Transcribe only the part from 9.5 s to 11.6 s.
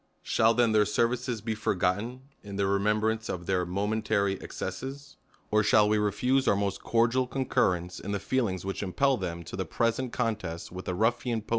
the present contest v/ith the rulHan po